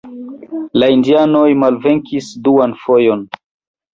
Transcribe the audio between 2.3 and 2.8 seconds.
duan